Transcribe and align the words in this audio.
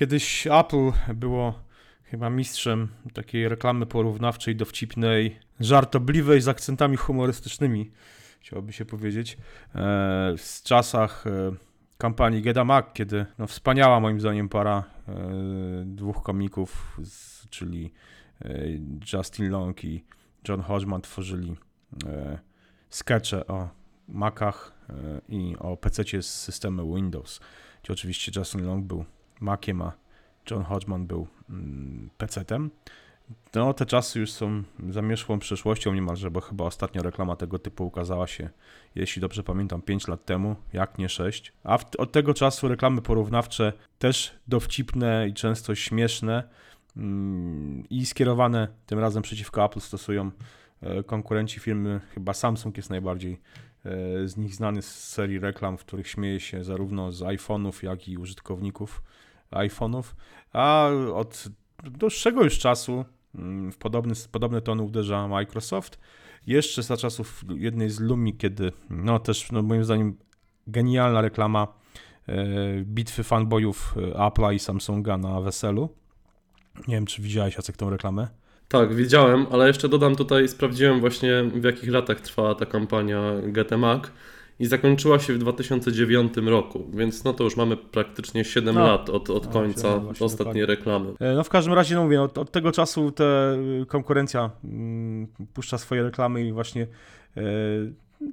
Kiedyś 0.00 0.46
Apple 0.46 0.92
było 1.14 1.62
chyba 2.04 2.30
mistrzem 2.30 2.88
takiej 3.14 3.48
reklamy 3.48 3.86
porównawczej, 3.86 4.56
dowcipnej, 4.56 5.38
żartobliwej 5.60 6.40
z 6.40 6.48
akcentami 6.48 6.96
humorystycznymi, 6.96 7.90
chciałoby 8.40 8.72
się 8.72 8.84
powiedzieć. 8.84 9.32
E, 9.34 9.38
w 10.38 10.62
czasach 10.62 11.26
e, 11.26 11.52
kampanii 11.98 12.42
Get 12.42 12.56
Mac, 12.64 12.86
kiedy 12.94 13.26
no, 13.38 13.46
wspaniała 13.46 14.00
moim 14.00 14.20
zdaniem 14.20 14.48
para 14.48 14.84
e, 15.08 15.14
dwóch 15.86 16.22
komików, 16.22 17.00
czyli 17.50 17.92
Justin 19.12 19.50
Long 19.50 19.84
i 19.84 20.04
John 20.48 20.60
Hodgman 20.60 21.02
tworzyli 21.02 21.56
skecze 22.90 23.46
o 23.46 23.68
Macach 24.08 24.72
i 25.28 25.56
o 25.58 25.76
PC 25.76 26.22
z 26.22 26.26
systemu 26.26 26.94
Windows, 26.94 27.40
gdzie 27.82 27.92
oczywiście 27.92 28.32
Justin 28.36 28.66
Long 28.66 28.84
był 28.84 29.04
Maciem, 29.40 29.82
a 29.82 29.92
John 30.50 30.62
Hodgman 30.62 31.06
był 31.06 31.26
mm, 31.50 32.10
PC-tem. 32.18 32.70
No, 33.54 33.74
te 33.74 33.86
czasy 33.86 34.20
już 34.20 34.32
są 34.32 34.62
zamieszłą 34.90 35.38
przeszłością 35.38 35.94
niemalże, 35.94 36.30
bo 36.30 36.40
chyba 36.40 36.64
ostatnia 36.64 37.02
reklama 37.02 37.36
tego 37.36 37.58
typu 37.58 37.86
ukazała 37.86 38.26
się, 38.26 38.50
jeśli 38.94 39.22
dobrze 39.22 39.42
pamiętam, 39.42 39.82
5 39.82 40.08
lat 40.08 40.24
temu, 40.24 40.56
jak 40.72 40.98
nie 40.98 41.08
6. 41.08 41.52
A 41.64 41.78
w, 41.78 41.84
od 41.98 42.12
tego 42.12 42.34
czasu 42.34 42.68
reklamy 42.68 43.02
porównawcze 43.02 43.72
też 43.98 44.34
dowcipne 44.48 45.28
i 45.28 45.34
często 45.34 45.74
śmieszne 45.74 46.42
mm, 46.96 47.88
i 47.90 48.06
skierowane 48.06 48.68
tym 48.86 48.98
razem 48.98 49.22
przeciwko 49.22 49.64
Apple 49.64 49.80
stosują 49.80 50.30
e, 50.82 51.02
konkurenci 51.02 51.60
firmy, 51.60 52.00
chyba 52.14 52.34
Samsung 52.34 52.76
jest 52.76 52.90
najbardziej 52.90 53.32
e, 53.84 54.28
z 54.28 54.36
nich 54.36 54.54
znany 54.54 54.82
z 54.82 55.08
serii 55.08 55.38
reklam, 55.38 55.78
w 55.78 55.84
których 55.84 56.08
śmieje 56.08 56.40
się 56.40 56.64
zarówno 56.64 57.12
z 57.12 57.20
iPhone'ów, 57.20 57.84
jak 57.84 58.08
i 58.08 58.18
użytkowników 58.18 59.02
iPhone'ów, 59.50 60.02
a 60.52 60.88
od 61.14 61.44
dłuższego 61.84 62.44
już 62.44 62.58
czasu 62.58 63.04
mm, 63.34 63.72
w 63.72 63.76
podobny, 63.76 64.14
podobne 64.32 64.60
tony 64.60 64.82
uderza 64.82 65.28
Microsoft. 65.28 65.98
Jeszcze 66.46 66.82
za 66.82 66.96
czasów 66.96 67.44
jednej 67.56 67.90
z 67.90 68.00
Lumi, 68.00 68.36
kiedy 68.36 68.72
no 68.90 69.18
też 69.18 69.52
no 69.52 69.62
moim 69.62 69.84
zdaniem 69.84 70.16
genialna 70.66 71.20
reklama 71.20 71.66
e, 72.28 72.34
bitwy 72.84 73.24
fanboyów 73.24 73.94
e, 73.96 74.00
Apple'a 74.00 74.54
i 74.54 74.58
Samsunga 74.58 75.18
na 75.18 75.40
weselu. 75.40 75.88
Nie 76.88 76.94
wiem, 76.94 77.06
czy 77.06 77.22
widziałeś 77.22 77.56
Jacek 77.56 77.76
tą 77.76 77.90
reklamę? 77.90 78.28
Tak, 78.68 78.94
widziałem, 78.94 79.46
ale 79.50 79.66
jeszcze 79.66 79.88
dodam 79.88 80.16
tutaj, 80.16 80.48
sprawdziłem 80.48 81.00
właśnie 81.00 81.42
w 81.54 81.64
jakich 81.64 81.90
latach 81.90 82.20
trwała 82.20 82.54
ta 82.54 82.66
kampania 82.66 83.20
Get 83.42 83.70
Mac 83.70 84.02
i 84.60 84.66
zakończyła 84.66 85.18
się 85.18 85.32
w 85.32 85.38
2009 85.38 86.36
roku, 86.36 86.90
więc 86.92 87.24
no 87.24 87.32
to 87.32 87.44
już 87.44 87.56
mamy 87.56 87.76
praktycznie 87.76 88.44
7 88.44 88.74
no. 88.74 88.86
lat 88.86 89.10
od, 89.10 89.30
od 89.30 89.46
no, 89.46 89.52
końca 89.52 89.88
no, 90.00 90.26
ostatniej 90.26 90.66
reklamy. 90.66 91.12
E, 91.20 91.34
no 91.34 91.44
w 91.44 91.48
każdym 91.48 91.74
razie, 91.74 91.94
no 91.94 92.04
mówię, 92.04 92.22
od, 92.22 92.38
od 92.38 92.50
tego 92.50 92.72
czasu 92.72 93.12
te 93.12 93.54
y, 93.82 93.86
konkurencja 93.86 94.50
mm, 94.64 95.26
puszcza 95.54 95.78
swoje 95.78 96.02
reklamy 96.02 96.46
i 96.46 96.52
właśnie 96.52 96.86
e, 97.36 97.42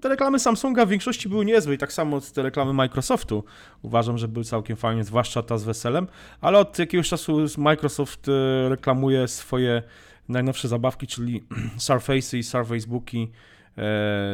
te 0.01 0.09
reklamy 0.09 0.39
Samsunga 0.39 0.85
w 0.85 0.89
większości 0.89 1.29
były 1.29 1.45
niezłe 1.45 1.73
i 1.73 1.77
tak 1.77 1.93
samo 1.93 2.21
te 2.21 2.43
reklamy 2.43 2.73
Microsoftu 2.73 3.43
uważam, 3.81 4.17
że 4.17 4.27
były 4.27 4.45
całkiem 4.45 4.77
fajnie, 4.77 5.03
zwłaszcza 5.03 5.43
ta 5.43 5.57
z 5.57 5.63
weselem, 5.63 6.07
ale 6.41 6.59
od 6.59 6.79
jakiegoś 6.79 7.09
czasu 7.09 7.45
Microsoft 7.57 8.27
e, 8.29 8.69
reklamuje 8.69 9.27
swoje 9.27 9.83
najnowsze 10.29 10.67
zabawki, 10.67 11.07
czyli 11.07 11.43
Surface 11.77 12.37
i 12.37 12.43
Surface 12.43 12.87
Booki 12.87 13.31
E, 13.66 13.66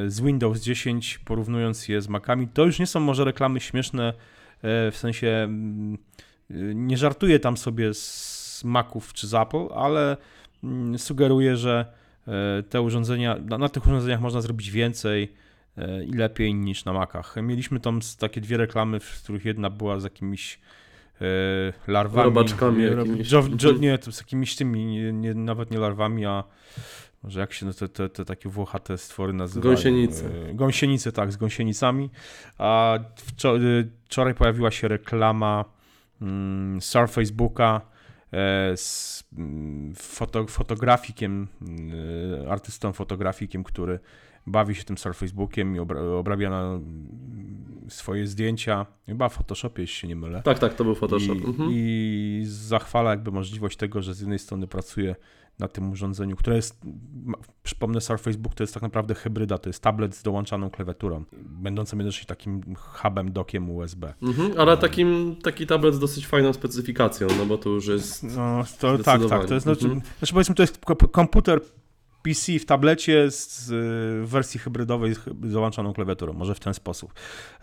z 0.08 0.22
Windows 0.22 0.62
10, 0.62 1.18
porównując 1.26 1.88
je 1.88 2.02
z 2.02 2.10
Macami. 2.10 2.48
To 2.48 2.66
już 2.66 2.80
nie 2.80 2.88
są 2.88 3.00
może 3.00 3.24
reklamy 3.24 3.60
śmieszne, 3.60 4.14
e, 4.62 4.92
w 4.92 4.98
sensie 4.98 5.28
mm, 5.28 5.98
nie 6.74 6.98
żartuję 6.98 7.40
tam 7.40 7.58
sobie 7.58 7.94
z 7.94 8.62
Maców 8.66 9.14
czy 9.14 9.28
z 9.28 9.34
Apple, 9.34 9.68
ale 9.76 10.18
mm, 10.64 11.00
sugeruję, 11.00 11.58
że 11.58 11.86
e, 12.28 12.64
te 12.64 12.82
urządzenia, 12.82 13.38
na 13.60 13.70
tych 13.70 13.86
urządzeniach 13.88 14.22
można 14.22 14.42
zrobić 14.42 14.72
więcej 14.72 15.34
i 16.08 16.14
lepiej 16.14 16.54
niż 16.54 16.86
na 16.86 16.94
Macach. 16.94 17.36
Mieliśmy 17.44 17.80
tam 17.80 18.00
takie 18.20 18.42
dwie 18.42 18.58
reklamy, 18.58 19.00
w 19.00 19.24
których 19.24 19.46
jedna 19.46 19.70
była 19.70 20.00
z 20.00 20.04
jakimiś 20.04 20.60
larwami. 21.88 22.26
Robaczkami 22.26 22.84
jakimiś. 22.84 23.32
Nie, 23.80 23.98
z 24.12 24.18
jakimiś 24.18 24.56
tymi, 24.56 24.86
nie, 25.14 25.34
nawet 25.34 25.72
nie 25.72 25.78
larwami, 25.78 26.26
a 26.26 26.44
może 27.24 27.40
jak 27.40 27.54
się 27.54 27.74
te, 27.74 27.90
te, 27.90 28.10
te 28.10 28.26
takie 28.26 28.50
włochate 28.50 28.98
stwory 28.98 29.34
nazywają? 29.34 29.76
Gąsienice. 29.76 30.26
E, 30.50 30.54
gąsienice, 30.54 31.12
tak, 31.12 31.32
z 31.32 31.38
gąsienicami. 31.38 32.10
A 32.58 32.98
e, 32.98 33.04
wczoraj 34.06 34.36
pojawiła 34.36 34.72
się 34.72 34.88
reklama 34.88 35.66
mm, 36.22 36.82
Surface 36.82 37.34
Booka 37.34 37.82
e, 38.32 38.78
z 38.78 39.24
mm, 39.38 39.94
foto, 39.96 40.48
fotografikiem, 40.48 41.48
artystą 42.50 42.94
fotografikiem, 42.94 43.64
który 43.64 44.00
bawi 44.48 44.76
się 44.76 44.84
tym 44.84 44.98
Surface 44.98 45.34
Bookiem 45.34 45.76
i 45.76 45.80
obrabia 46.20 46.50
na 46.50 46.80
swoje 47.90 48.28
zdjęcia, 48.28 48.86
chyba 49.06 49.30
w 49.30 49.34
Photoshopie, 49.34 49.82
jeśli 49.82 49.96
się 49.96 50.08
nie 50.08 50.16
mylę. 50.16 50.42
Tak, 50.42 50.60
tak, 50.60 50.74
to 50.74 50.84
był 50.84 50.96
Photoshop. 50.96 51.36
I, 51.36 51.46
mhm. 51.46 51.70
i 51.72 52.44
zachwala 52.46 53.10
jakby 53.10 53.32
możliwość 53.32 53.78
tego, 53.78 54.02
że 54.02 54.14
z 54.14 54.20
jednej 54.20 54.40
strony 54.40 54.68
pracuje 54.68 55.16
na 55.60 55.68
tym 55.68 55.92
urządzeniu, 55.92 56.36
które 56.36 56.56
jest, 56.56 56.82
przypomnę, 57.64 58.02
Surface 58.02 58.38
Book 58.38 58.56
to 58.56 58.64
jest 58.64 58.74
tak 58.74 58.84
naprawdę 58.84 59.16
hybryda, 59.16 59.58
to 59.58 59.70
jest 59.70 59.84
tablet 59.84 60.16
z 60.16 60.24
dołączaną 60.24 60.70
klawiaturą, 60.70 61.24
będącym 61.34 62.00
jednocześnie 62.00 62.28
takim 62.28 62.76
hubem, 62.76 63.32
dokiem 63.32 63.70
USB. 63.70 64.14
Mhm, 64.22 64.52
ale 64.58 64.78
takim, 64.78 65.36
taki 65.44 65.68
tablet 65.68 65.96
z 65.96 66.00
dosyć 66.00 66.28
fajną 66.28 66.54
specyfikacją, 66.54 67.28
no 67.38 67.46
bo 67.46 67.58
to 67.58 67.70
już 67.70 67.88
jest 67.88 68.24
no, 68.24 68.64
to, 68.80 68.98
Tak, 68.98 69.22
tak, 69.30 69.46
to 69.46 69.54
jest, 69.54 69.64
znaczy, 69.64 69.86
mhm. 69.86 70.02
znaczy 70.20 70.34
powiedzmy, 70.34 70.56
to 70.56 70.64
jest 70.64 70.80
komputer 71.12 71.62
PC 72.24 72.60
w 72.60 72.66
tablecie 72.66 73.32
z 73.32 73.70
wersji 74.30 74.60
hybrydowej 74.60 75.14
z 75.44 75.54
dołączoną 75.54 75.94
klawiaturą, 75.94 76.34
może 76.34 76.56
w 76.56 76.60
ten 76.60 76.74
sposób. 76.74 77.14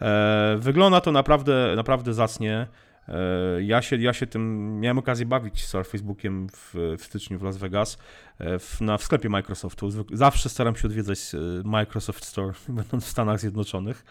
E, 0.00 0.56
wygląda 0.60 1.00
to 1.00 1.12
naprawdę, 1.12 1.72
naprawdę 1.76 2.14
zacnie. 2.14 2.66
E, 3.08 3.62
ja 3.62 3.82
się, 3.82 3.96
ja 3.96 4.12
się 4.12 4.26
tym 4.26 4.74
miałem 4.80 4.98
okazję 4.98 5.26
bawić 5.26 5.66
z 5.66 5.88
Facebookiem 5.88 6.48
w, 6.48 6.74
w 6.98 7.04
styczniu 7.04 7.38
w 7.38 7.42
Las 7.42 7.56
Vegas 7.56 7.98
e, 8.38 8.58
w, 8.58 8.80
na, 8.80 8.98
w 8.98 9.02
sklepie 9.02 9.28
Microsoftu. 9.28 9.90
Zawsze 10.12 10.48
staram 10.48 10.76
się 10.76 10.88
odwiedzać 10.88 11.18
e, 11.34 11.38
Microsoft 11.68 12.24
Store, 12.24 12.52
będąc 12.68 13.04
w 13.04 13.08
Stanach 13.08 13.40
Zjednoczonych 13.40 14.04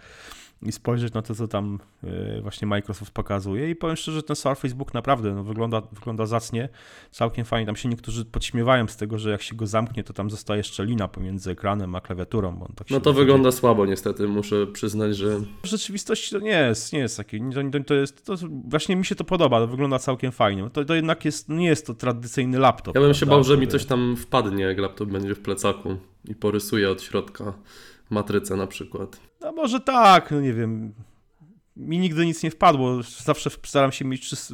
i 0.61 0.71
spojrzeć 0.71 1.13
na 1.13 1.21
to, 1.21 1.35
co 1.35 1.47
tam 1.47 1.79
e, 2.03 2.41
właśnie 2.41 2.67
Microsoft 2.67 3.11
pokazuje. 3.11 3.69
I 3.69 3.75
powiem 3.75 3.95
szczerze, 3.95 4.23
ten 4.23 4.35
Surface 4.35 4.75
Book 4.75 4.93
naprawdę 4.93 5.33
no, 5.33 5.43
wygląda, 5.43 5.81
wygląda 5.91 6.25
zacnie, 6.25 6.69
całkiem 7.11 7.45
fajnie. 7.45 7.65
Tam 7.65 7.75
się 7.75 7.89
niektórzy 7.89 8.25
podśmiewają 8.25 8.87
z 8.87 8.97
tego, 8.97 9.17
że 9.17 9.31
jak 9.31 9.41
się 9.41 9.55
go 9.55 9.67
zamknie, 9.67 10.03
to 10.03 10.13
tam 10.13 10.29
zostaje 10.29 10.63
szczelina 10.63 11.07
pomiędzy 11.07 11.51
ekranem 11.51 11.95
a 11.95 12.01
klawiaturą. 12.01 12.67
Tak 12.75 12.89
no 12.89 12.99
to 12.99 13.13
wygląda 13.13 13.51
słabo 13.51 13.85
niestety, 13.85 14.27
muszę 14.27 14.67
przyznać, 14.67 15.17
że... 15.17 15.39
W 15.63 15.65
rzeczywistości 15.65 16.31
to 16.31 16.39
nie 16.39 16.49
jest, 16.49 16.93
nie 16.93 16.99
jest 16.99 17.17
taki, 17.17 17.39
to, 17.39 17.79
to 17.85 17.93
jest, 17.93 18.25
to 18.25 18.35
właśnie 18.65 18.95
mi 18.95 19.05
się 19.05 19.15
to 19.15 19.23
podoba, 19.23 19.59
to 19.59 19.67
wygląda 19.67 19.99
całkiem 19.99 20.31
fajnie. 20.31 20.69
To, 20.73 20.85
to 20.85 20.95
jednak 20.95 21.25
jest, 21.25 21.49
nie 21.49 21.67
jest 21.67 21.87
to 21.87 21.93
tradycyjny 21.93 22.59
laptop. 22.59 22.95
Ja 22.95 23.01
bym 23.01 23.13
się 23.13 23.25
bał, 23.25 23.43
że 23.43 23.57
mi 23.57 23.67
coś 23.67 23.85
tam 23.85 24.15
wpadnie, 24.17 24.63
jak 24.63 24.77
laptop 24.77 25.09
będzie 25.09 25.35
w 25.35 25.39
plecaku 25.39 25.97
i 26.25 26.35
porysuje 26.35 26.89
od 26.89 27.01
środka 27.01 27.53
matrycę 28.09 28.55
na 28.55 28.67
przykład. 28.67 29.19
No 29.41 29.51
może 29.51 29.79
tak, 29.79 30.31
no 30.31 30.41
nie 30.41 30.53
wiem. 30.53 30.93
Mi 31.77 31.99
nigdy 31.99 32.25
nic 32.25 32.43
nie 32.43 32.51
wpadło. 32.51 33.03
Zawsze 33.23 33.49
staram 33.63 33.91
się 33.91 34.05
mieć 34.05 34.29
czysty, 34.29 34.53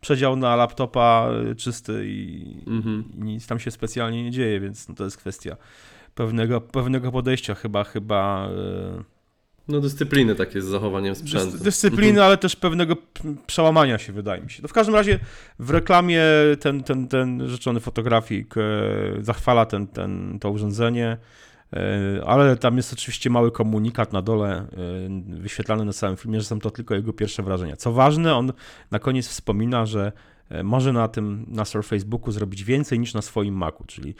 przedział 0.00 0.36
na 0.36 0.56
laptopa 0.56 1.30
y, 1.50 1.56
czysty 1.56 2.04
i, 2.06 2.56
mhm. 2.66 3.04
i, 3.18 3.22
nic 3.22 3.46
tam 3.46 3.58
się 3.58 3.70
specjalnie 3.70 4.24
nie 4.24 4.30
dzieje, 4.30 4.60
więc 4.60 4.88
no 4.88 4.94
to 4.94 5.04
jest 5.04 5.16
kwestia 5.16 5.56
pewnego, 6.14 6.60
pewnego 6.60 7.12
podejścia 7.12 7.54
chyba, 7.54 7.84
chyba... 7.84 8.48
Yy... 8.96 9.04
No 9.68 9.80
dyscypliny 9.80 10.34
takie 10.34 10.62
z 10.62 10.64
zachowaniem 10.64 11.14
sprzętu. 11.14 11.52
Dys, 11.52 11.62
dyscypliny, 11.62 12.08
mhm. 12.08 12.26
ale 12.26 12.36
też 12.36 12.56
pewnego 12.56 12.96
przełamania 13.46 13.98
się 13.98 14.12
wydaje 14.12 14.42
mi 14.42 14.50
się. 14.50 14.62
No 14.62 14.68
w 14.68 14.72
każdym 14.72 14.94
razie 14.94 15.18
w 15.58 15.70
reklamie 15.70 16.22
ten, 16.60 16.82
ten, 16.82 17.08
ten 17.08 17.48
rzeczony 17.48 17.80
fotografik 17.80 18.54
yy, 18.56 19.24
zachwala 19.24 19.66
ten, 19.66 19.86
ten, 19.86 20.38
to 20.40 20.50
urządzenie, 20.50 21.16
ale 22.26 22.56
tam 22.56 22.76
jest 22.76 22.92
oczywiście 22.92 23.30
mały 23.30 23.52
komunikat 23.52 24.12
na 24.12 24.22
dole 24.22 24.50
e, 24.50 24.66
wyświetlany 25.40 25.84
na 25.84 25.92
całym 25.92 26.16
filmie, 26.16 26.40
że 26.40 26.46
są 26.46 26.58
to 26.58 26.70
tylko 26.70 26.94
jego 26.94 27.12
pierwsze 27.12 27.42
wrażenia. 27.42 27.76
Co 27.76 27.92
ważne, 27.92 28.34
on 28.34 28.52
na 28.90 28.98
koniec 28.98 29.28
wspomina, 29.28 29.86
że 29.86 30.12
e, 30.48 30.62
może 30.62 30.92
na 30.92 31.08
tym, 31.08 31.44
na 31.48 31.64
Surface 31.64 32.06
Booku 32.06 32.32
zrobić 32.32 32.64
więcej 32.64 32.98
niż 32.98 33.14
na 33.14 33.22
swoim 33.22 33.54
Macu, 33.54 33.84
czyli 33.86 34.14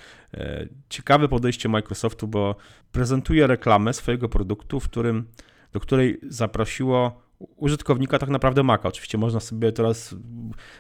ciekawe 0.89 1.29
podejście 1.29 1.69
Microsoftu, 1.69 2.29
bo 2.29 2.57
prezentuje 2.93 3.47
reklamę 3.47 3.93
swojego 3.93 4.29
produktu, 4.29 4.81
w 4.81 4.89
którym, 4.89 5.25
do 5.73 5.81
której 5.81 6.21
zaprosiło 6.29 7.23
użytkownika 7.57 8.19
tak 8.19 8.29
naprawdę 8.29 8.63
Maca. 8.63 8.89
Oczywiście 8.89 9.19
można 9.19 9.41
sobie 9.41 9.73
teraz 9.73 10.15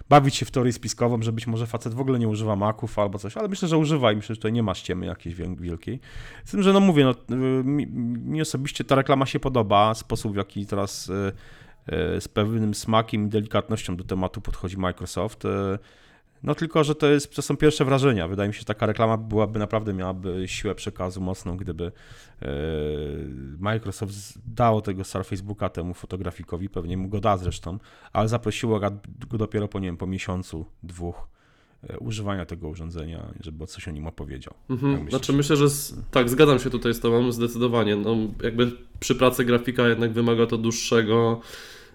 bawić 0.08 0.36
się 0.36 0.46
w 0.46 0.50
teorię 0.50 0.72
spiskową, 0.72 1.22
że 1.22 1.32
być 1.32 1.46
może 1.46 1.66
facet 1.66 1.94
w 1.94 2.00
ogóle 2.00 2.18
nie 2.18 2.28
używa 2.28 2.56
Maców 2.56 2.98
albo 2.98 3.18
coś, 3.18 3.36
ale 3.36 3.48
myślę, 3.48 3.68
że 3.68 3.78
używa 3.78 4.12
i 4.12 4.16
myślę, 4.16 4.34
że 4.34 4.38
tutaj 4.38 4.52
nie 4.52 4.62
ma 4.62 4.74
ściemy 4.74 5.06
jakiejś 5.06 5.34
wielkiej. 5.34 6.00
Z 6.44 6.50
tym, 6.50 6.62
że 6.62 6.72
no 6.72 6.80
mówię, 6.80 7.04
no, 7.04 7.36
mi, 7.64 7.86
mi 8.16 8.40
osobiście 8.40 8.84
ta 8.84 8.94
reklama 8.94 9.26
się 9.26 9.40
podoba, 9.40 9.94
sposób 9.94 10.32
w 10.32 10.36
jaki 10.36 10.66
teraz 10.66 11.10
z 12.20 12.28
pewnym 12.28 12.74
smakiem 12.74 13.26
i 13.26 13.28
delikatnością 13.28 13.96
do 13.96 14.04
tematu 14.04 14.40
podchodzi 14.40 14.76
Microsoft. 14.76 15.42
No 16.42 16.54
tylko, 16.54 16.84
że 16.84 16.94
to, 16.94 17.06
jest, 17.06 17.34
to 17.36 17.42
są 17.42 17.56
pierwsze 17.56 17.84
wrażenia. 17.84 18.28
Wydaje 18.28 18.48
mi 18.48 18.54
się, 18.54 18.58
że 18.58 18.64
taka 18.64 18.86
reklama 18.86 19.16
byłaby 19.16 19.58
naprawdę 19.58 19.94
miałaby 19.94 20.48
siłę 20.48 20.74
przekazu 20.74 21.20
mocną, 21.20 21.56
gdyby 21.56 21.92
e, 22.42 22.48
Microsoft 23.58 24.14
dało 24.46 24.80
tego 24.80 25.04
Surface 25.04 25.42
Booka 25.42 25.68
temu 25.68 25.94
fotografikowi, 25.94 26.68
pewnie 26.68 26.96
mu 26.96 27.08
go 27.08 27.20
da 27.20 27.36
zresztą, 27.36 27.78
ale 28.12 28.28
zaprosiło 28.28 28.80
go 29.30 29.38
dopiero 29.38 29.68
po, 29.68 29.78
nie 29.78 29.88
wiem, 29.88 29.96
po 29.96 30.06
miesiącu, 30.06 30.66
dwóch 30.82 31.28
e, 31.88 31.98
używania 31.98 32.46
tego 32.46 32.68
urządzenia, 32.68 33.26
żeby 33.40 33.66
coś 33.66 33.88
o 33.88 33.90
nim 33.90 34.06
opowiedział. 34.06 34.54
Mhm. 34.70 35.10
Znaczy 35.10 35.32
myślę, 35.32 35.56
że 35.56 35.70
z, 35.70 35.94
tak, 36.10 36.30
zgadzam 36.30 36.58
się 36.58 36.70
tutaj 36.70 36.94
z 36.94 37.00
Tobą 37.00 37.32
zdecydowanie. 37.32 37.96
No, 37.96 38.16
jakby 38.42 38.72
przy 39.00 39.14
pracy 39.14 39.44
grafika 39.44 39.88
jednak 39.88 40.12
wymaga 40.12 40.46
to 40.46 40.58
dłuższego 40.58 41.40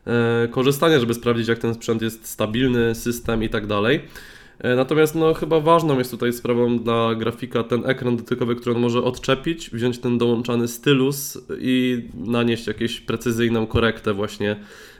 e, 0.08 0.48
korzystania, 0.48 1.00
żeby 1.00 1.14
sprawdzić 1.14 1.48
jak 1.48 1.60
ten 1.60 1.74
sprzęt 1.74 2.02
jest 2.02 2.28
stabilny, 2.28 2.96
system 2.96 3.44
i 3.44 3.50
tak 3.50 3.68
dalej. 3.68 4.02
E, 4.60 4.76
natomiast 4.76 5.16
no, 5.16 5.34
chyba 5.34 5.60
ważną 5.60 5.98
jest 5.98 6.12
tutaj 6.12 6.34
sprawą 6.34 6.80
dla 6.80 7.16
grafika 7.16 7.64
ten 7.64 7.86
ekran 7.86 8.18
dotykowy, 8.18 8.56
który 8.56 8.76
on 8.76 8.82
może 8.82 9.04
odczepić, 9.04 9.70
wziąć 9.70 10.00
ten 10.00 10.18
dołączany 10.18 10.68
stylus 10.68 11.38
i 11.60 12.04
nanieść 12.16 12.68
jakąś 12.68 13.02
precyzyjną 13.02 13.68
korektę 13.68 14.14
właśnie 14.14 14.56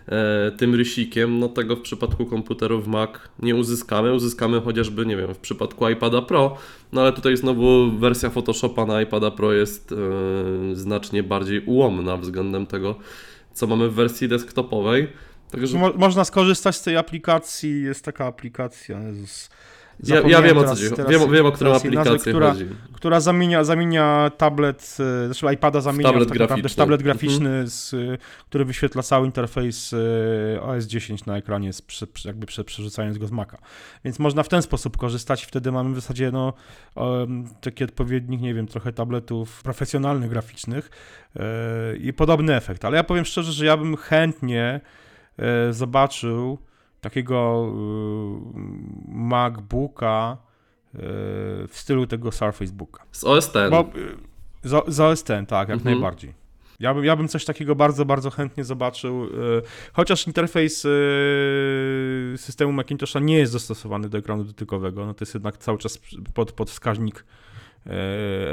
e, 0.08 0.52
tym 0.52 0.76
rysikiem. 0.76 1.40
No 1.40 1.50
tego 1.50 1.76
w 1.76 1.82
przypadku 1.82 2.26
komputerów 2.26 2.88
Mac 2.88 3.10
nie 3.40 3.56
uzyskamy. 3.56 4.14
Uzyskamy 4.14 4.62
chociażby, 4.62 5.06
nie 5.06 5.18
wiem, 5.18 5.34
w 5.34 5.38
przypadku 5.38 5.90
iPada 5.90 6.22
Pro, 6.22 6.58
no 6.92 7.02
ale 7.02 7.14
tutaj 7.14 7.38
znowu 7.38 7.92
wersja 7.92 8.30
Photoshopa 8.30 8.86
na 8.86 9.02
iPada 9.02 9.32
Pro 9.32 9.54
jest 9.54 9.92
e, 9.92 9.96
znacznie 10.76 11.24
bardziej 11.24 11.66
ułomna 11.66 12.18
względem 12.18 12.66
tego, 12.66 12.96
co 13.54 13.68
mamy 13.68 13.90
w 13.90 13.94
wersji 13.94 14.28
desktopowej. 14.28 15.08
Także... 15.52 15.78
Mo 15.78 15.94
można 15.94 16.26
skorzystać 16.26 16.76
z 16.76 16.82
tej 16.84 16.98
aplikacji, 16.98 17.84
jest 17.84 18.06
taka 18.06 18.26
aplikacja, 18.26 19.00
Jezus. 19.00 19.50
Ja, 20.04 20.16
ja, 20.16 20.42
wiem 20.42 20.56
teraz, 20.56 20.72
o 20.72 20.76
co 20.76 20.96
chodzi. 20.96 21.20
Wiem, 21.20 21.32
wiem 21.32 21.46
o 21.46 21.52
którą 21.52 21.76
aplikację 21.76 22.32
która, 22.32 22.50
chodzi. 22.50 22.66
Która 22.94 23.20
zamienia, 23.20 23.64
zamienia 23.64 24.32
tablet, 24.38 24.98
e, 25.00 25.34
znaczy 25.34 25.54
iPada 25.54 25.82
zamienia 25.82 26.10
tablet, 26.10 26.30
tak 26.30 26.38
graficzny. 26.38 26.70
tablet 26.76 27.04
graficzny, 27.04 27.50
mhm. 27.50 27.68
z, 27.68 27.96
który 28.50 28.66
wyświetla 28.66 29.04
cały 29.04 29.26
interfejs 29.26 29.94
e, 29.94 30.62
OS 30.62 30.86
10 30.86 31.26
na 31.26 31.38
ekranie, 31.38 31.72
jakby 32.26 32.48
przerzucając 32.48 33.18
go 33.18 33.28
z 33.28 33.32
Maca. 33.32 33.58
Więc 34.06 34.20
można 34.20 34.44
w 34.44 34.50
ten 34.50 34.62
sposób 34.62 34.98
korzystać 34.98 35.46
wtedy 35.46 35.72
mamy 35.72 35.92
w 35.92 35.96
zasadzie 35.96 36.32
no, 36.32 36.54
taki 37.62 37.84
odpowiednik, 37.84 38.42
nie 38.42 38.54
wiem, 38.54 38.68
trochę 38.68 38.94
tabletów 38.94 39.64
profesjonalnych, 39.64 40.30
graficznych 40.30 40.90
yy, 41.36 41.42
i 41.98 42.14
podobny 42.14 42.56
efekt. 42.56 42.86
Ale 42.86 42.98
ja 42.98 43.04
powiem 43.04 43.26
szczerze, 43.26 43.52
że 43.52 43.66
ja 43.66 43.78
bym 43.78 43.98
chętnie 43.98 44.82
E, 44.82 45.07
zobaczył 45.72 46.58
takiego 47.02 47.68
e, 47.68 48.60
MacBooka 49.08 50.38
e, 50.94 50.98
w 51.68 51.72
stylu 51.72 52.08
tego 52.08 52.32
Surface 52.32 52.74
Booka. 52.74 53.04
Z 53.12 53.24
OS 53.24 53.56
X. 53.56 53.72
Bo, 53.72 53.90
z, 54.64 54.94
z 54.96 55.00
OS 55.00 55.20
X, 55.20 55.50
tak, 55.50 55.70
jak 55.70 55.78
mhm. 55.78 55.96
najbardziej. 55.96 56.34
Ja 56.80 56.94
bym, 56.94 57.06
ja 57.06 57.16
bym 57.16 57.28
coś 57.28 57.46
takiego 57.46 57.76
bardzo, 57.76 58.06
bardzo 58.06 58.30
chętnie 58.30 58.64
zobaczył, 58.64 59.30
chociaż 59.94 60.28
interfejs 60.28 60.88
systemu 62.38 62.72
Macintosha 62.74 63.20
nie 63.20 63.38
jest 63.38 63.54
dostosowany 63.54 64.10
do 64.10 64.18
ekranu 64.18 64.44
dotykowego, 64.44 65.06
no 65.06 65.14
to 65.14 65.26
jest 65.26 65.34
jednak 65.34 65.58
cały 65.58 65.78
czas 65.78 66.00
pod, 66.34 66.52
pod 66.52 66.70
wskaźnik 66.70 67.26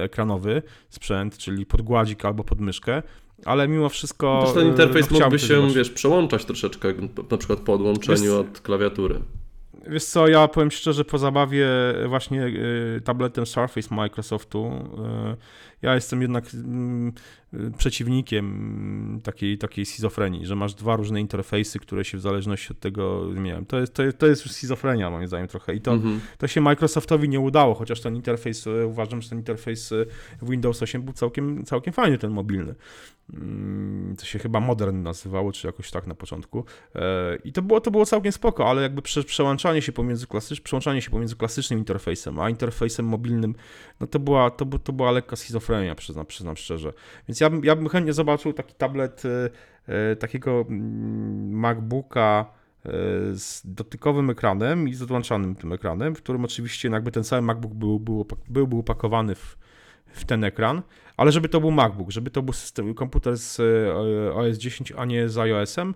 ekranowy 0.02 0.62
sprzęt, 0.88 1.38
czyli 1.38 1.66
pod 1.66 1.82
gładzik 1.82 2.24
albo 2.24 2.44
pod 2.44 2.60
myszkę, 2.60 3.02
ale 3.44 3.68
mimo 3.68 3.88
wszystko. 3.88 4.42
Też 4.44 4.54
ten 4.54 4.66
interfejs 4.66 5.10
no, 5.10 5.18
mógłby 5.18 5.38
się, 5.38 5.70
wiesz, 5.70 5.90
przełączać 5.90 6.44
troszeczkę, 6.44 6.94
na 7.30 7.36
przykład 7.36 7.60
po 7.60 7.72
odłączeniu 7.72 8.22
wiesz, 8.22 8.32
od 8.32 8.60
klawiatury. 8.60 9.20
Wiesz 9.86 10.04
co, 10.04 10.28
ja 10.28 10.48
powiem 10.48 10.70
szczerze, 10.70 11.04
po 11.04 11.18
zabawie 11.18 11.68
właśnie 12.08 12.46
y, 12.46 13.00
tabletem 13.04 13.46
Surface 13.46 13.94
Microsoftu, 13.94 14.66
y, 14.66 15.36
ja 15.82 15.94
jestem 15.94 16.22
jednak 16.22 16.44
mm, 16.54 17.12
przeciwnikiem 17.78 19.20
takiej, 19.24 19.58
takiej 19.58 19.86
schizofrenii, 19.86 20.46
że 20.46 20.56
masz 20.56 20.74
dwa 20.74 20.96
różne 20.96 21.20
interfejsy, 21.20 21.78
które 21.78 22.04
się 22.04 22.18
w 22.18 22.20
zależności 22.20 22.72
od 22.72 22.80
tego 22.80 23.32
zmieniają. 23.32 23.66
To 23.66 23.80
jest, 23.80 23.94
to 23.94 24.02
jest, 24.02 24.18
to 24.18 24.26
jest 24.26 24.44
już 24.44 24.52
schizofrenia 24.52 25.10
moim 25.10 25.28
zdaniem 25.28 25.48
trochę 25.48 25.74
i 25.74 25.80
to, 25.80 25.92
mhm. 25.92 26.20
to 26.38 26.46
się 26.46 26.60
Microsoftowi 26.60 27.28
nie 27.28 27.40
udało, 27.40 27.74
chociaż 27.74 28.00
ten 28.00 28.16
interfejs, 28.16 28.66
uważam, 28.86 29.22
że 29.22 29.28
ten 29.28 29.38
interfejs 29.38 29.92
e, 29.92 30.06
Windows 30.42 30.82
8 30.82 31.02
był 31.02 31.14
całkiem, 31.14 31.64
całkiem 31.64 31.92
fajny, 31.92 32.18
ten 32.18 32.30
mobilny. 32.30 32.74
Mm, 33.32 34.16
to 34.16 34.24
się 34.24 34.38
chyba 34.38 34.60
Modern 34.60 35.02
nazywało, 35.02 35.52
czy 35.52 35.66
jakoś 35.66 35.90
tak 35.90 36.06
na 36.06 36.14
początku. 36.14 36.64
E, 36.94 37.36
I 37.44 37.52
to 37.52 37.62
było, 37.62 37.80
to 37.80 37.90
było 37.90 38.06
całkiem 38.06 38.32
spoko, 38.32 38.70
ale 38.70 38.82
jakby 38.82 39.02
prze, 39.02 39.24
przełączanie 39.24 39.73
się 39.82 39.92
pomiędzy 39.92 40.26
klasycz, 40.26 40.60
przełączanie 40.60 41.02
się 41.02 41.10
pomiędzy 41.10 41.36
klasycznym 41.36 41.78
interfejsem, 41.78 42.40
a 42.40 42.50
interfejsem 42.50 43.06
mobilnym, 43.06 43.54
no 44.00 44.06
to 44.06 44.18
była, 44.18 44.50
to, 44.50 44.64
to 44.64 44.92
była 44.92 45.10
lekka 45.10 45.36
schizofrenia, 45.36 45.94
przyznam, 45.94 46.26
przyznam 46.26 46.56
szczerze. 46.56 46.92
Więc 47.28 47.40
ja 47.40 47.50
bym, 47.50 47.64
ja 47.64 47.76
bym 47.76 47.88
chętnie 47.88 48.12
zobaczył 48.12 48.52
taki 48.52 48.74
tablet 48.74 49.24
y, 49.24 49.50
y, 50.12 50.16
takiego 50.16 50.64
mm, 50.68 51.50
MacBooka 51.50 52.46
y, 52.86 52.90
z 53.38 53.62
dotykowym 53.64 54.30
ekranem 54.30 54.88
i 54.88 54.94
z 54.94 55.02
odłączanym 55.02 55.54
tym 55.54 55.72
ekranem, 55.72 56.14
w 56.14 56.22
którym 56.22 56.44
oczywiście 56.44 56.88
jakby 56.88 57.10
ten 57.10 57.24
cały 57.24 57.42
MacBook 57.42 57.74
był, 57.74 58.00
był, 58.00 58.26
był, 58.48 58.78
upakowany 58.78 59.34
w, 59.34 59.58
w 60.06 60.24
ten 60.24 60.44
ekran, 60.44 60.82
ale 61.16 61.32
żeby 61.32 61.48
to 61.48 61.60
był 61.60 61.70
MacBook, 61.70 62.10
żeby 62.10 62.30
to 62.30 62.42
był 62.42 62.52
system, 62.52 62.94
komputer 62.94 63.36
z 63.36 63.60
OS 64.34 64.58
10, 64.58 64.92
a 64.96 65.04
nie 65.04 65.28
z 65.28 65.38
iOS-em, 65.38 65.94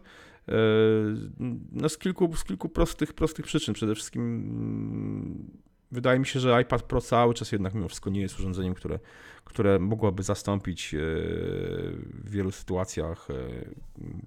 no 1.73 1.89
z 1.89 1.99
kilku, 1.99 2.37
z 2.37 2.45
kilku 2.45 2.69
prostych, 2.69 3.13
prostych 3.13 3.47
przyczyn. 3.47 3.75
Przede 3.75 3.95
wszystkim 3.95 4.23
mm, 4.23 5.51
wydaje 5.93 6.19
mi 6.19 6.27
się, 6.27 6.41
że 6.41 6.63
iPad 6.63 6.83
Pro 6.83 7.01
cały 7.01 7.35
czas 7.35 7.53
jednak 7.53 7.75
mimo 7.75 7.89
wszystko 7.89 8.11
nie 8.11 8.21
jest 8.21 8.39
urządzeniem, 8.39 8.75
które, 8.75 8.99
które 9.45 9.79
mogłoby 9.79 10.23
zastąpić 10.23 10.95
e, 10.95 10.99
w 10.99 12.31
wielu 12.31 12.51
sytuacjach 12.51 13.29
e, 13.31 13.35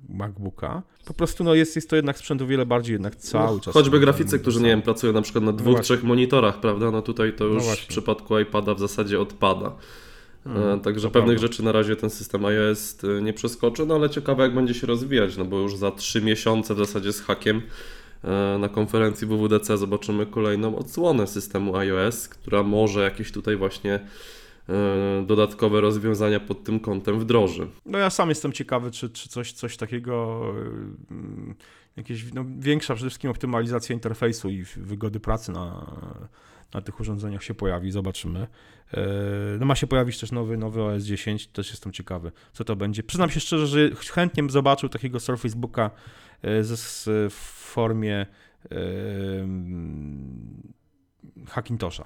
MacBooka. 0.10 0.84
Po 1.06 1.14
prostu 1.14 1.44
no, 1.44 1.54
jest, 1.54 1.76
jest 1.76 1.90
to 1.90 1.96
jednak 1.96 2.18
sprzęt 2.18 2.42
o 2.42 2.46
wiele 2.46 2.66
bardziej 2.66 2.94
jednak 2.94 3.16
cały 3.16 3.56
no, 3.56 3.60
czas. 3.60 3.74
Choćby 3.74 4.00
graficy, 4.00 4.40
którzy 4.40 4.62
nie 4.62 4.70
wiem, 4.70 4.82
pracują 4.82 5.14
na 5.14 5.22
przykład 5.22 5.44
na 5.44 5.54
dwóch, 5.54 5.78
no 5.78 5.84
trzech 5.84 6.04
monitorach, 6.04 6.60
prawda? 6.60 6.92
No 6.92 7.02
tutaj 7.02 7.34
to 7.36 7.44
no 7.44 7.54
już 7.54 7.68
no 7.68 7.76
w 7.76 7.88
przypadku 7.88 8.40
iPada 8.40 8.74
w 8.74 8.80
zasadzie 8.80 9.20
odpada. 9.20 9.76
Hmm, 10.44 10.80
Także 10.80 11.10
pewnych 11.10 11.38
prawda. 11.38 11.42
rzeczy 11.42 11.64
na 11.64 11.72
razie 11.72 11.96
ten 11.96 12.10
system 12.10 12.46
iOS 12.46 12.98
nie 13.22 13.34
przeskoczy, 13.34 13.86
no 13.86 13.96
ale 13.96 14.10
ciekawe 14.10 14.44
jak 14.44 14.56
będzie 14.56 14.74
się 14.74 14.88
rozwijać, 14.88 15.38
no 15.38 15.46
bo 15.46 15.60
już 15.60 15.76
za 15.76 15.92
trzy 15.92 16.22
miesiące 16.22 16.76
w 16.76 16.78
zasadzie 16.78 17.14
z 17.14 17.22
hakiem 17.22 17.62
E, 18.24 18.58
na 18.58 18.70
konferencji 18.70 19.28
WWDC 19.28 19.78
zobaczymy 19.78 20.26
kolejną 20.26 20.76
odsłonę 20.76 21.28
systemu 21.28 21.76
iOS, 21.76 22.28
która 22.28 22.64
może 22.64 23.04
jakieś 23.04 23.32
tutaj 23.32 23.56
właśnie 23.58 24.00
e, 24.70 25.24
dodatkowe 25.28 25.82
rozwiązania 25.82 26.40
pod 26.40 26.64
tym 26.64 26.80
kątem 26.80 27.20
wdroży. 27.20 27.68
No 27.86 27.98
ja 27.98 28.10
sam 28.10 28.30
jestem 28.30 28.52
ciekawy, 28.52 28.92
czy, 28.92 29.10
czy 29.10 29.30
coś, 29.30 29.52
coś 29.52 29.78
takiego, 29.78 30.44
e, 31.12 31.54
jakieś 31.98 32.34
no, 32.34 32.46
większa 32.60 32.96
przede 32.96 33.10
wszystkim 33.10 33.32
optymalizacja 33.32 33.94
interfejsu 33.94 34.50
i 34.50 34.64
wygody 34.78 35.20
pracy 35.20 35.52
na, 35.52 35.96
na 36.74 36.82
tych 36.82 37.00
urządzeniach 37.00 37.44
się 37.44 37.54
pojawi, 37.54 37.92
zobaczymy. 37.92 38.48
No 39.60 39.66
ma 39.66 39.76
się 39.76 39.88
pojawić 39.88 40.20
też 40.20 40.32
nowy, 40.32 40.58
nowy 40.58 40.84
OS 40.84 41.04
10, 41.04 41.48
też 41.48 41.70
jestem 41.70 41.92
ciekawy, 41.92 42.32
co 42.54 42.64
to 42.64 42.76
będzie. 42.76 43.04
Przyznam 43.04 43.30
się 43.30 43.40
szczerze, 43.40 43.68
że 43.68 43.96
chętnie 43.96 44.44
bym 44.44 44.50
zobaczył 44.50 44.90
takiego 44.90 45.20
Surface 45.20 45.56
Booka 45.56 45.92
w 47.30 47.34
formie 47.74 48.26
Hackintosha. 51.48 52.06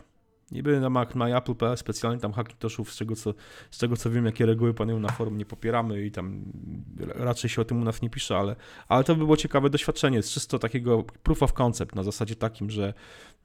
Niby 0.55 0.79
na 0.79 0.89
Mac, 0.89 1.15
na 1.15 1.38
Apple.pl 1.38 1.77
specjalnie 1.77 2.21
tam 2.21 2.33
Hackintoshów, 2.33 2.93
z 2.93 2.97
tego, 2.97 3.15
co, 3.15 3.33
z 3.71 3.77
tego 3.77 3.97
co 3.97 4.09
wiem, 4.09 4.25
jakie 4.25 4.45
reguły 4.45 4.74
panują 4.74 5.00
na 5.00 5.09
forum, 5.09 5.38
nie 5.38 5.45
popieramy 5.45 6.05
i 6.05 6.12
tam 6.12 6.43
raczej 7.15 7.50
się 7.50 7.62
o 7.62 7.65
tym 7.65 7.81
u 7.81 7.83
nas 7.83 8.01
nie 8.01 8.09
pisze, 8.09 8.38
ale, 8.38 8.55
ale 8.88 9.03
to 9.03 9.15
by 9.15 9.25
było 9.25 9.38
ciekawe 9.38 9.69
doświadczenie, 9.69 10.24
z 10.24 10.31
czysto 10.31 10.59
takiego 10.59 11.03
proof 11.03 11.43
of 11.43 11.53
concept, 11.53 11.95
na 11.95 12.03
zasadzie 12.03 12.35
takim, 12.35 12.69
że 12.69 12.93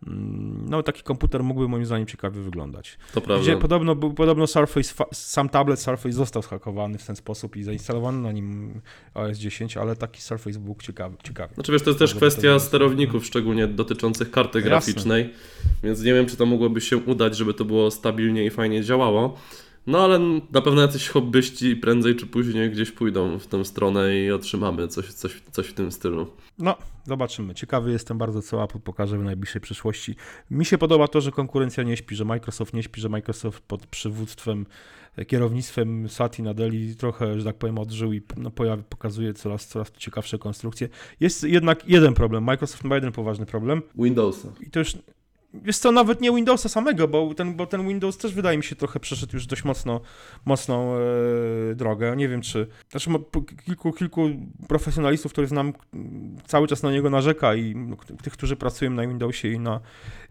mm, 0.06 0.64
no 0.68 0.82
taki 0.82 1.02
komputer 1.02 1.44
mógłby 1.44 1.68
moim 1.68 1.86
zdaniem 1.86 2.06
ciekawie 2.06 2.40
wyglądać. 2.40 2.98
To 3.14 3.20
prawda. 3.20 3.42
Gdzie 3.42 3.56
podobno, 3.56 3.96
podobno 3.96 4.46
Surface, 4.46 5.04
sam 5.12 5.48
tablet 5.48 5.80
Surface 5.80 6.12
został 6.12 6.42
zhakowany 6.42 6.98
w 6.98 7.06
ten 7.06 7.16
sposób 7.16 7.56
i 7.56 7.62
zainstalowano 7.62 8.20
na 8.20 8.32
nim 8.32 8.80
OS 9.14 9.38
10, 9.38 9.76
ale 9.76 9.96
taki 9.96 10.22
Surface 10.22 10.58
Book 10.58 10.82
ciekawy. 10.82 11.16
ciekawy. 11.22 11.54
Znaczy 11.54 11.72
wiesz, 11.72 11.82
to 11.82 11.90
jest 11.90 11.98
też 11.98 12.14
kwestia 12.14 12.58
sterowników, 12.58 13.26
szczególnie 13.26 13.66
dotyczących 13.66 14.30
karty 14.30 14.58
Jasne. 14.58 14.70
graficznej, 14.70 15.32
więc 15.82 16.02
nie 16.02 16.14
wiem, 16.14 16.26
czy 16.26 16.36
to 16.36 16.46
mogłoby 16.46 16.80
się 16.80 16.99
udać, 17.06 17.36
żeby 17.36 17.54
to 17.54 17.64
było 17.64 17.90
stabilnie 17.90 18.44
i 18.44 18.50
fajnie 18.50 18.82
działało. 18.84 19.36
No 19.86 20.04
ale 20.04 20.18
na 20.52 20.60
pewno 20.62 20.82
jacyś 20.82 21.08
hobbyści 21.08 21.76
prędzej 21.76 22.16
czy 22.16 22.26
później 22.26 22.70
gdzieś 22.70 22.90
pójdą 22.90 23.38
w 23.38 23.46
tę 23.46 23.64
stronę 23.64 24.18
i 24.18 24.30
otrzymamy 24.30 24.88
coś, 24.88 25.12
coś, 25.12 25.42
coś 25.50 25.66
w 25.66 25.72
tym 25.72 25.92
stylu. 25.92 26.26
No, 26.58 26.76
zobaczymy. 27.04 27.54
Ciekawy 27.54 27.92
jestem 27.92 28.18
bardzo, 28.18 28.42
co 28.42 28.64
Apple 28.64 28.78
pokaże 28.78 29.18
w 29.18 29.22
najbliższej 29.22 29.60
przyszłości. 29.60 30.16
Mi 30.50 30.64
się 30.64 30.78
podoba 30.78 31.08
to, 31.08 31.20
że 31.20 31.30
konkurencja 31.30 31.82
nie 31.82 31.96
śpi, 31.96 32.16
że 32.16 32.24
Microsoft 32.24 32.74
nie 32.74 32.82
śpi, 32.82 33.00
że 33.00 33.08
Microsoft 33.08 33.62
pod 33.62 33.86
przywództwem, 33.86 34.66
kierownictwem 35.26 36.08
Satya 36.08 36.42
Nadeli 36.42 36.96
trochę, 36.96 37.38
że 37.38 37.44
tak 37.44 37.56
powiem, 37.56 37.78
odżył 37.78 38.12
i 38.12 38.22
no, 38.36 38.50
pojawi, 38.50 38.82
pokazuje 38.88 39.34
coraz, 39.34 39.66
coraz 39.66 39.92
ciekawsze 39.92 40.38
konstrukcje. 40.38 40.88
Jest 41.20 41.44
jednak 41.44 41.88
jeden 41.88 42.14
problem. 42.14 42.44
Microsoft 42.44 42.84
ma 42.84 42.94
jeden 42.94 43.12
poważny 43.12 43.46
problem. 43.46 43.82
Windowsa. 43.94 44.48
I 44.60 44.70
to 44.70 44.78
już 44.78 44.94
Wiesz 45.54 45.78
co, 45.78 45.92
nawet 45.92 46.20
nie 46.20 46.32
Windowsa 46.32 46.68
samego, 46.68 47.08
bo 47.08 47.34
ten, 47.34 47.54
bo 47.54 47.66
ten 47.66 47.88
Windows 47.88 48.18
też 48.18 48.34
wydaje 48.34 48.58
mi 48.58 48.64
się 48.64 48.76
trochę 48.76 49.00
przeszedł 49.00 49.36
już 49.36 49.46
dość 49.46 49.64
mocno, 49.64 50.00
mocną 50.44 50.94
e, 50.96 51.74
drogę. 51.74 52.16
Nie 52.16 52.28
wiem 52.28 52.42
czy. 52.42 52.66
Znaczy, 52.90 53.10
kilku, 53.66 53.92
kilku 53.92 54.28
profesjonalistów, 54.68 55.32
których 55.32 55.50
znam, 55.50 55.72
cały 56.46 56.68
czas 56.68 56.82
na 56.82 56.92
niego 56.92 57.10
narzeka 57.10 57.54
i 57.54 57.74
tych, 58.22 58.32
którzy 58.32 58.56
pracują 58.56 58.90
na 58.90 59.06
Windowsie 59.06 59.48
i 59.48 59.58
na, 59.58 59.80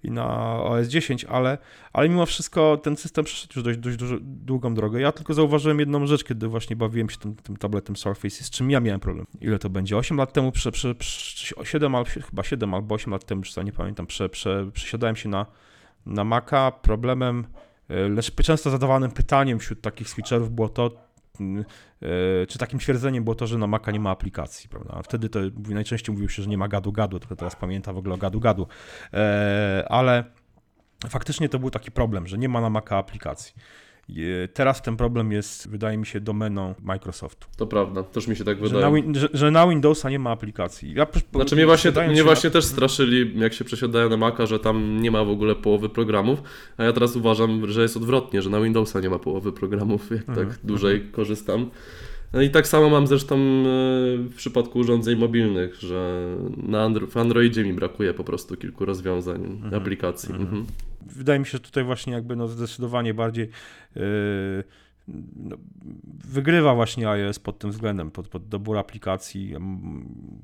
i 0.03 0.11
na 0.11 0.55
OS 0.63 0.87
10, 0.87 1.25
ale, 1.25 1.57
ale 1.93 2.09
mimo 2.09 2.25
wszystko 2.25 2.77
ten 2.77 2.97
system 2.97 3.25
przeszedł 3.25 3.53
już 3.55 3.63
dość, 3.63 3.79
dość 3.79 3.97
dużo, 3.97 4.15
długą 4.21 4.73
drogę. 4.73 5.01
Ja 5.01 5.11
tylko 5.11 5.33
zauważyłem 5.33 5.79
jedną 5.79 6.07
rzecz, 6.07 6.23
kiedy 6.23 6.47
właśnie 6.47 6.75
bawiłem 6.75 7.09
się 7.09 7.17
tym, 7.17 7.35
tym 7.35 7.57
tabletem 7.57 7.95
Surface, 7.95 8.43
z 8.43 8.49
czym 8.49 8.71
ja 8.71 8.79
miałem 8.79 8.99
problem. 8.99 9.25
Ile 9.41 9.59
to 9.59 9.69
będzie? 9.69 9.97
8 9.97 10.17
lat 10.17 10.33
temu, 10.33 10.51
prze, 10.51 10.71
prze, 10.71 10.95
prze, 10.95 11.55
7, 11.63 11.93
chyba 12.29 12.43
7 12.43 12.73
albo 12.73 12.95
8 12.95 13.13
lat 13.13 13.25
temu, 13.25 13.41
już 13.41 13.65
nie 13.65 13.71
pamiętam, 13.71 14.07
prze, 14.07 14.29
prze, 14.29 14.71
przesiadałem 14.73 15.15
się 15.15 15.29
na, 15.29 15.45
na 16.05 16.23
Maca. 16.23 16.71
Problemem, 16.71 17.47
e, 17.89 18.09
lecz 18.09 18.35
często 18.35 18.69
zadawanym 18.69 19.11
pytaniem 19.11 19.59
wśród 19.59 19.81
takich 19.81 20.09
switcherów 20.09 20.51
było 20.51 20.69
to, 20.69 21.08
czy 22.47 22.59
takim 22.59 22.79
twierdzeniem 22.79 23.23
było 23.23 23.35
to, 23.35 23.47
że 23.47 23.57
na 23.57 23.67
Maca 23.67 23.91
nie 23.91 23.99
ma 23.99 24.09
aplikacji, 24.09 24.69
prawda? 24.69 25.01
Wtedy 25.03 25.29
to 25.29 25.39
najczęściej 25.69 26.13
mówił 26.13 26.29
się, 26.29 26.43
że 26.43 26.49
nie 26.49 26.57
ma 26.57 26.67
gadu-gadu, 26.67 27.19
tylko 27.19 27.35
teraz 27.35 27.55
pamiętam 27.55 27.95
w 27.95 27.97
ogóle 27.97 28.15
o 28.15 28.17
gadu-gadu, 28.17 28.67
e, 29.13 29.85
ale 29.89 30.23
faktycznie 31.09 31.49
to 31.49 31.59
był 31.59 31.69
taki 31.69 31.91
problem, 31.91 32.27
że 32.27 32.37
nie 32.37 32.49
ma 32.49 32.61
na 32.61 32.69
Maca 32.69 32.97
aplikacji. 32.97 33.53
Teraz 34.53 34.81
ten 34.81 34.97
problem 34.97 35.31
jest, 35.31 35.69
wydaje 35.69 35.97
mi 35.97 36.05
się, 36.05 36.19
domeną 36.19 36.75
Microsoftu. 36.83 37.47
To 37.57 37.67
prawda, 37.67 38.03
też 38.03 38.27
mi 38.27 38.35
się 38.35 38.43
tak 38.43 38.57
że 38.57 38.63
wydaje. 38.63 39.03
Na, 39.03 39.19
że, 39.19 39.29
że, 39.33 39.51
na 39.51 39.67
Windowsa 39.67 40.09
nie 40.09 40.19
ma 40.19 40.29
aplikacji. 40.31 40.93
Ja, 40.93 41.07
znaczy 41.33 41.55
mnie 41.55 41.65
właśnie, 41.65 41.91
mnie 42.09 42.23
właśnie 42.23 42.49
na... 42.49 42.53
też 42.53 42.65
straszyli, 42.65 43.39
jak 43.39 43.53
się 43.53 43.65
przesiadają 43.65 44.09
na 44.09 44.17
Maca, 44.17 44.45
że 44.45 44.59
tam 44.59 45.01
nie 45.01 45.11
ma 45.11 45.23
w 45.23 45.29
ogóle 45.29 45.55
połowy 45.55 45.89
programów, 45.89 46.43
a 46.77 46.83
ja 46.83 46.93
teraz 46.93 47.15
uważam, 47.15 47.71
że 47.71 47.81
jest 47.81 47.97
odwrotnie, 47.97 48.41
że 48.41 48.49
na 48.49 48.61
Windowsa 48.61 48.99
nie 48.99 49.09
ma 49.09 49.19
połowy 49.19 49.51
programów, 49.51 50.11
jak 50.11 50.29
mhm. 50.29 50.47
tak 50.47 50.59
dłużej 50.63 50.95
mhm. 50.95 51.11
korzystam. 51.11 51.69
No 52.33 52.41
i 52.41 52.49
tak 52.49 52.67
samo 52.67 52.89
mam 52.89 53.07
zresztą 53.07 53.35
e, 53.35 53.39
w 54.17 54.33
przypadku 54.35 54.79
urządzeń 54.79 55.19
mobilnych, 55.19 55.75
że 55.75 56.35
na 56.57 56.83
Andro 56.83 57.07
w 57.07 57.17
Androidzie 57.17 57.63
mi 57.63 57.73
brakuje 57.73 58.13
po 58.13 58.23
prostu 58.23 58.57
kilku 58.57 58.85
rozwiązań, 58.85 59.45
mhm. 59.45 59.73
aplikacji. 59.73 60.35
Mhm. 60.35 60.65
Wydaje 61.09 61.39
mi 61.39 61.45
się, 61.45 61.51
że 61.51 61.59
tutaj 61.59 61.83
właśnie 61.83 62.13
jakby 62.13 62.35
no 62.35 62.47
zdecydowanie 62.47 63.13
bardziej 63.13 63.49
yy, 63.95 64.63
no, 65.35 65.57
wygrywa 66.25 66.75
właśnie 66.75 67.09
iOS 67.09 67.39
pod 67.39 67.59
tym 67.59 67.71
względem, 67.71 68.11
pod, 68.11 68.27
pod 68.27 68.47
dobór 68.47 68.77
aplikacji. 68.77 69.55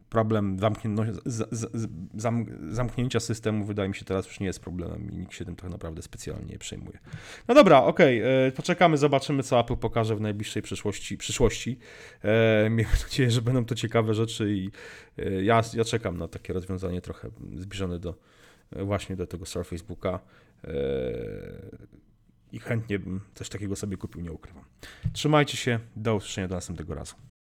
Problem 0.09 0.57
zam, 2.13 2.45
zamknięcia 2.69 3.19
systemu 3.19 3.65
wydaje 3.65 3.89
mi 3.89 3.95
się 3.95 4.05
teraz 4.05 4.25
już 4.25 4.39
nie 4.39 4.47
jest 4.47 4.59
problemem 4.59 5.11
i 5.11 5.17
nikt 5.17 5.33
się 5.33 5.45
tym 5.45 5.55
tak 5.55 5.69
naprawdę 5.69 6.01
specjalnie 6.01 6.45
nie 6.45 6.57
przejmuje. 6.57 6.99
No 7.47 7.55
dobra, 7.55 7.83
okej, 7.83 8.21
okay. 8.21 8.51
poczekamy, 8.51 8.97
zobaczymy 8.97 9.43
co 9.43 9.59
Apple 9.59 9.75
pokaże 9.75 10.15
w 10.15 10.21
najbliższej 10.21 10.61
przyszłości. 10.61 11.17
przyszłości. 11.17 11.79
E, 12.23 12.69
miejmy 12.69 12.93
nadzieję, 13.03 13.31
że 13.31 13.41
będą 13.41 13.65
to 13.65 13.75
ciekawe 13.75 14.13
rzeczy 14.13 14.55
i 14.55 14.71
e, 15.17 15.43
ja, 15.43 15.61
ja 15.73 15.83
czekam 15.83 16.17
na 16.17 16.27
takie 16.27 16.53
rozwiązanie 16.53 17.01
trochę 17.01 17.29
zbliżone 17.55 17.99
do 17.99 18.15
właśnie 18.71 19.15
do 19.15 19.27
tego 19.27 19.45
Surface 19.45 19.83
Booka. 19.83 20.19
E, 20.67 20.71
i 22.51 22.59
chętnie 22.59 22.99
bym 22.99 23.21
coś 23.33 23.49
takiego 23.49 23.75
sobie 23.75 23.97
kupił, 23.97 24.21
nie 24.21 24.31
ukrywam. 24.31 24.63
Trzymajcie 25.13 25.57
się, 25.57 25.79
do 25.95 26.15
usłyszenia 26.15 26.47
do 26.47 26.55
następnego 26.55 26.95
razu. 26.95 27.15